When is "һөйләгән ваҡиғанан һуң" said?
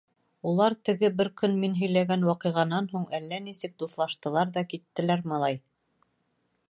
1.81-3.05